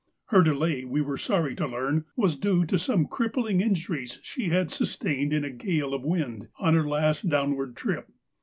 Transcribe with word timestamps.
Her 0.29 0.41
delay, 0.41 0.83
we 0.83 0.99
were 0.99 1.19
sorry 1.19 1.53
to 1.53 1.67
learn, 1.67 2.05
was 2.15 2.35
due 2.35 2.65
to 2.65 2.79
some 2.79 3.05
cripphng 3.05 3.61
injuries 3.61 4.19
she 4.23 4.49
had 4.49 4.71
sustained 4.71 5.31
in 5.31 5.43
a 5.43 5.51
gale 5.51 5.93
of 5.93 6.01
wind 6.03 6.47
on 6.59 6.73
her 6.73 6.87
last 6.89 7.29
downward 7.29 7.75
trip. 7.77 8.07